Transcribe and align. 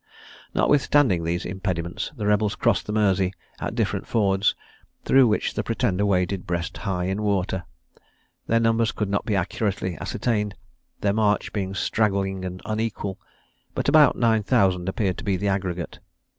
Notwithstanding 0.55 1.23
these 1.23 1.45
impediments, 1.45 2.11
the 2.17 2.25
rebels 2.25 2.55
crossed 2.55 2.87
the 2.87 2.91
Mersey 2.91 3.33
at 3.59 3.75
different 3.75 4.07
fords, 4.07 4.55
through 5.05 5.27
which 5.27 5.53
the 5.53 5.61
Pretender 5.63 6.07
waded 6.07 6.47
breast 6.47 6.77
high 6.77 7.03
in 7.03 7.21
water. 7.21 7.65
Their 8.47 8.59
numbers 8.59 8.91
could 8.91 9.09
not 9.09 9.27
be 9.27 9.35
accurately 9.35 9.95
ascertained, 10.01 10.55
their 11.01 11.13
march 11.13 11.53
being 11.53 11.75
straggling 11.75 12.43
and 12.43 12.63
unequal, 12.65 13.19
but 13.75 13.87
about 13.87 14.15
nine 14.15 14.41
thousand 14.41 14.89
appeared 14.89 15.19
to 15.19 15.23
be 15.23 15.37
the 15.37 15.49
aggregate. 15.49 15.99